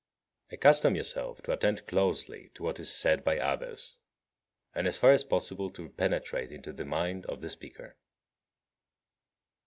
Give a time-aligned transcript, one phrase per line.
[0.49, 0.55] 53.
[0.57, 3.97] Accustom yourself to attend closely to what is said by others,
[4.73, 7.97] and as far as possible to penetrate into the mind of the speaker.